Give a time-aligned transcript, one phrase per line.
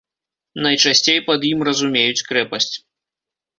[0.65, 2.73] Найчасцей пад ім разумеюць крэпасць.